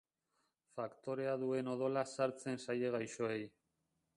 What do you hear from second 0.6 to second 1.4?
Faktorea